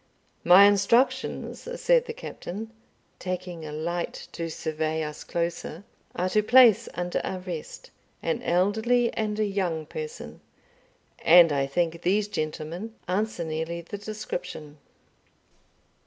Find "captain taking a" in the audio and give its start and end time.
2.13-3.71